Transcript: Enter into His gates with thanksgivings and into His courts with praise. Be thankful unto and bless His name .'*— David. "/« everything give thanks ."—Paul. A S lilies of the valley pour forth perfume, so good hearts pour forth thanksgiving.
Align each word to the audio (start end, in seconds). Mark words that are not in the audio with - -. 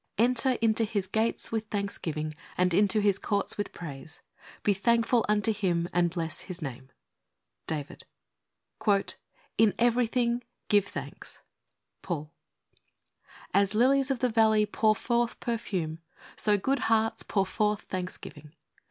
Enter 0.17 0.53
into 0.63 0.83
His 0.83 1.05
gates 1.05 1.51
with 1.51 1.67
thanksgivings 1.67 2.33
and 2.57 2.73
into 2.73 3.01
His 3.01 3.19
courts 3.19 3.55
with 3.55 3.71
praise. 3.71 4.19
Be 4.63 4.73
thankful 4.73 5.23
unto 5.29 5.53
and 5.93 6.09
bless 6.09 6.39
His 6.39 6.59
name 6.59 6.89
.'*— 6.59 6.89
David. 7.67 8.05
"/« 8.87 9.59
everything 9.77 10.41
give 10.69 10.87
thanks 10.87 11.41
."—Paul. 12.01 12.31
A 13.53 13.57
S 13.57 13.75
lilies 13.75 14.09
of 14.09 14.17
the 14.17 14.29
valley 14.29 14.65
pour 14.65 14.95
forth 14.95 15.39
perfume, 15.39 15.99
so 16.35 16.57
good 16.57 16.79
hearts 16.89 17.21
pour 17.21 17.45
forth 17.45 17.81
thanksgiving. 17.81 18.55